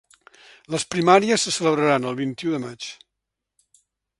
[0.75, 2.89] Les primàries se celebraran el vint-i-u de maig.